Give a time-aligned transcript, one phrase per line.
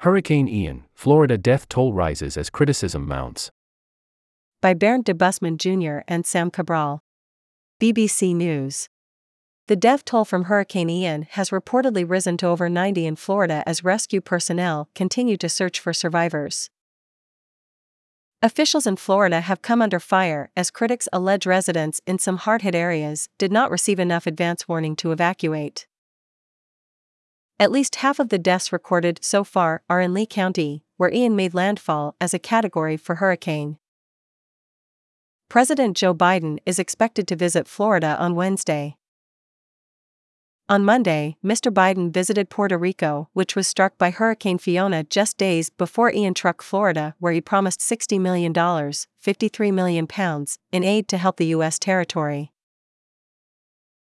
[0.00, 3.50] Hurricane Ian, Florida death toll rises as criticism mounts.
[4.62, 5.98] By Bernd Debusmann Jr.
[6.08, 7.02] and Sam Cabral.
[7.78, 8.88] BBC News.
[9.68, 13.84] The death toll from Hurricane Ian has reportedly risen to over 90 in Florida as
[13.84, 16.70] rescue personnel continue to search for survivors.
[18.40, 22.74] Officials in Florida have come under fire as critics allege residents in some hard hit
[22.74, 25.86] areas did not receive enough advance warning to evacuate.
[27.60, 31.36] At least half of the deaths recorded so far are in Lee County, where Ian
[31.36, 33.76] made landfall as a category four hurricane.
[35.50, 38.96] President Joe Biden is expected to visit Florida on Wednesday.
[40.70, 41.70] On Monday, Mr.
[41.70, 46.62] Biden visited Puerto Rico, which was struck by Hurricane Fiona just days before Ian struck
[46.62, 48.54] Florida, where he promised $60 million,
[49.18, 51.78] 53 million pounds, in aid to help the U.S.
[51.78, 52.52] territory.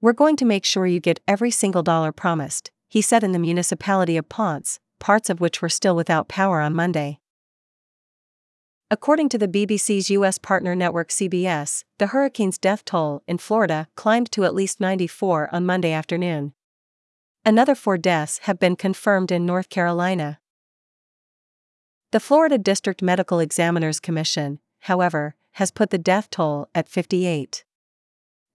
[0.00, 3.38] We're going to make sure you get every single dollar promised, he said in the
[3.38, 7.20] municipality of Ponce, parts of which were still without power on Monday.
[8.90, 10.38] According to the BBC's U.S.
[10.38, 15.66] partner network CBS, the hurricane's death toll in Florida climbed to at least 94 on
[15.66, 16.54] Monday afternoon.
[17.44, 20.40] Another four deaths have been confirmed in North Carolina.
[22.12, 27.64] The Florida District Medical Examiners Commission, however, has put the death toll at 58.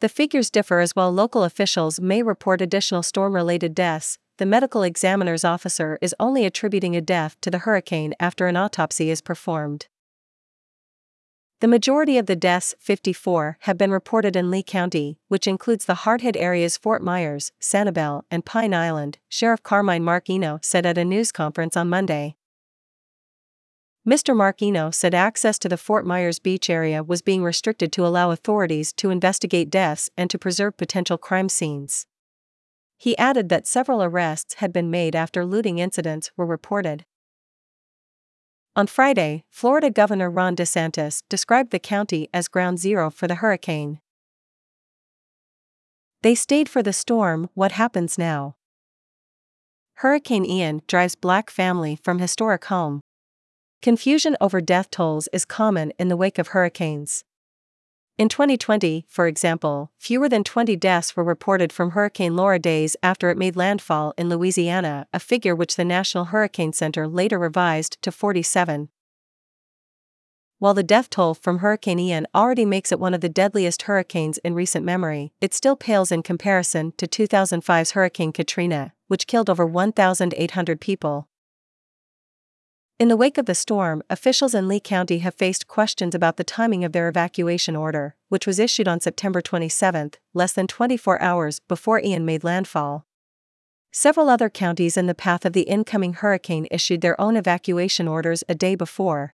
[0.00, 4.82] The figures differ as while local officials may report additional storm related deaths, the medical
[4.82, 9.86] examiner's officer is only attributing a death to the hurricane after an autopsy is performed.
[11.60, 15.94] The majority of the deaths, 54, have been reported in Lee County, which includes the
[16.02, 21.04] hard hit areas Fort Myers, Sanibel, and Pine Island, Sheriff Carmine Marceno said at a
[21.04, 22.34] news conference on Monday.
[24.04, 24.34] Mr.
[24.34, 28.92] Marceno said access to the Fort Myers beach area was being restricted to allow authorities
[28.94, 32.08] to investigate deaths and to preserve potential crime scenes.
[33.02, 37.04] He added that several arrests had been made after looting incidents were reported.
[38.76, 43.98] On Friday, Florida Governor Ron DeSantis described the county as ground zero for the hurricane.
[46.22, 48.54] They stayed for the storm, what happens now?
[49.94, 53.00] Hurricane Ian drives black family from historic home.
[53.82, 57.24] Confusion over death tolls is common in the wake of hurricanes.
[58.22, 63.30] In 2020, for example, fewer than 20 deaths were reported from Hurricane Laura days after
[63.30, 68.12] it made landfall in Louisiana, a figure which the National Hurricane Center later revised to
[68.12, 68.90] 47.
[70.60, 74.38] While the death toll from Hurricane Ian already makes it one of the deadliest hurricanes
[74.44, 79.66] in recent memory, it still pales in comparison to 2005's Hurricane Katrina, which killed over
[79.66, 81.26] 1,800 people.
[83.02, 86.44] In the wake of the storm, officials in Lee County have faced questions about the
[86.44, 91.58] timing of their evacuation order, which was issued on September 27, less than 24 hours
[91.58, 93.04] before Ian made landfall.
[93.90, 98.44] Several other counties in the path of the incoming hurricane issued their own evacuation orders
[98.48, 99.34] a day before.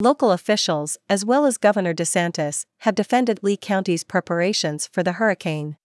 [0.00, 5.76] Local officials, as well as Governor DeSantis, have defended Lee County's preparations for the hurricane.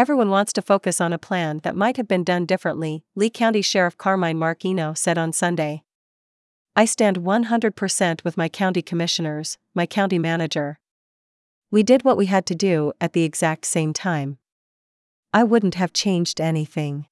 [0.00, 3.60] Everyone wants to focus on a plan that might have been done differently, Lee County
[3.60, 5.82] Sheriff Carmine Marceno said on Sunday.
[6.74, 10.78] I stand 100% with my county commissioners, my county manager.
[11.70, 14.38] We did what we had to do at the exact same time.
[15.34, 17.04] I wouldn't have changed anything.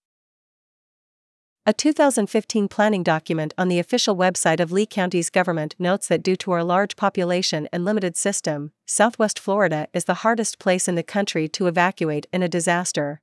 [1.68, 6.34] A 2015 planning document on the official website of Lee County's government notes that due
[6.36, 11.02] to our large population and limited system, Southwest Florida is the hardest place in the
[11.02, 13.20] country to evacuate in a disaster.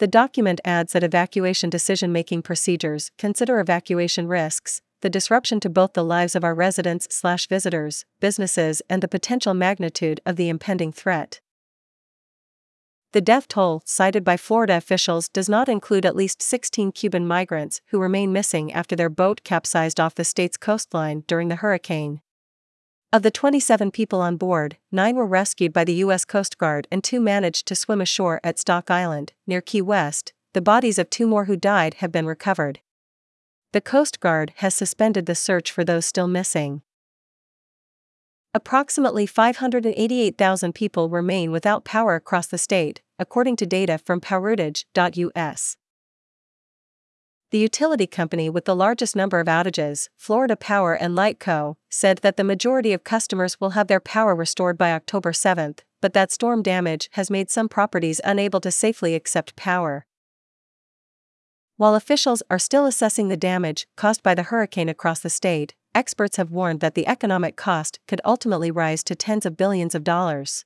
[0.00, 5.92] The document adds that evacuation decision making procedures consider evacuation risks, the disruption to both
[5.92, 10.90] the lives of our residents slash visitors, businesses, and the potential magnitude of the impending
[10.90, 11.38] threat.
[13.14, 17.80] The death toll cited by Florida officials does not include at least 16 Cuban migrants
[17.90, 22.22] who remain missing after their boat capsized off the state's coastline during the hurricane.
[23.12, 26.24] Of the 27 people on board, nine were rescued by the U.S.
[26.24, 30.32] Coast Guard and two managed to swim ashore at Stock Island, near Key West.
[30.52, 32.80] The bodies of two more who died have been recovered.
[33.72, 36.82] The Coast Guard has suspended the search for those still missing.
[38.56, 45.76] Approximately 588,000 people remain without power across the state, according to data from poweroutage.us.
[47.50, 52.18] The utility company with the largest number of outages, Florida Power and Light Co., said
[52.18, 56.30] that the majority of customers will have their power restored by October 7, but that
[56.30, 60.06] storm damage has made some properties unable to safely accept power.
[61.76, 66.36] While officials are still assessing the damage caused by the hurricane across the state, experts
[66.36, 70.64] have warned that the economic cost could ultimately rise to tens of billions of dollars.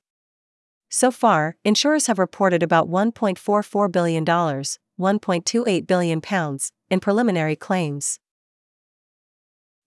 [0.89, 8.19] So far, insurers have reported about $1.44 billion, 1.28 billion pounds, in preliminary claims.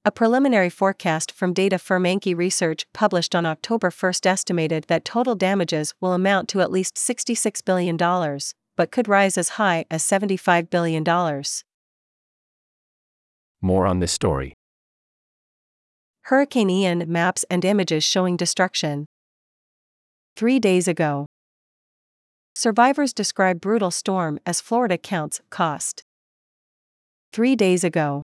[0.05, 5.35] A preliminary forecast from data firm Enki Research published on October 1 estimated that total
[5.35, 7.97] damages will amount to at least $66 billion,
[8.77, 11.05] but could rise as high as $75 billion.
[13.61, 14.55] More on this story.
[16.27, 19.07] Hurricane Ian maps and images showing destruction.
[20.37, 21.27] Three days ago.
[22.55, 26.05] Survivors describe brutal storm as Florida counts cost.
[27.33, 28.23] Three days ago.